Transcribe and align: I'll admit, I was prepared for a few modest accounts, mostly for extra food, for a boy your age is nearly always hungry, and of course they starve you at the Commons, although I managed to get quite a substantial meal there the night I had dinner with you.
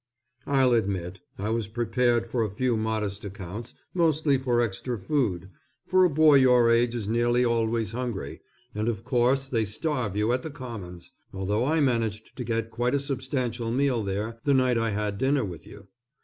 I'll 0.47 0.73
admit, 0.73 1.19
I 1.37 1.51
was 1.51 1.67
prepared 1.67 2.25
for 2.25 2.43
a 2.43 2.49
few 2.49 2.75
modest 2.75 3.23
accounts, 3.23 3.75
mostly 3.93 4.35
for 4.35 4.59
extra 4.59 4.97
food, 4.97 5.51
for 5.85 6.03
a 6.03 6.09
boy 6.09 6.37
your 6.37 6.71
age 6.71 6.95
is 6.95 7.07
nearly 7.07 7.45
always 7.45 7.91
hungry, 7.91 8.41
and 8.73 8.89
of 8.89 9.03
course 9.03 9.47
they 9.47 9.63
starve 9.63 10.15
you 10.17 10.31
at 10.31 10.41
the 10.41 10.49
Commons, 10.49 11.11
although 11.31 11.65
I 11.67 11.81
managed 11.81 12.35
to 12.37 12.43
get 12.43 12.71
quite 12.71 12.95
a 12.95 12.99
substantial 12.99 13.69
meal 13.69 14.01
there 14.01 14.39
the 14.43 14.55
night 14.55 14.79
I 14.79 14.89
had 14.89 15.19
dinner 15.19 15.45
with 15.45 15.67
you. 15.67 15.87